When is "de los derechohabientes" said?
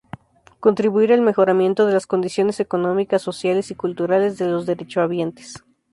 4.39-5.63